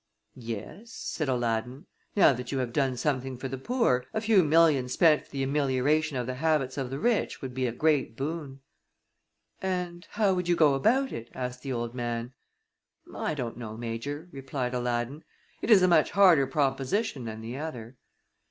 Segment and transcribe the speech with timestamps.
[0.33, 1.85] "Yes," said Aladdin.
[2.15, 5.43] "Now that you have done something for the poor, a few millions spent for the
[5.43, 8.61] amelioration of the habits of the rich would be a great boon."
[9.61, 12.33] "And how would you go about it?" asked the old man.
[13.15, 15.23] "I don't know, Major," replied Aladdin.
[15.61, 17.95] "It is a much harder proposition than the other."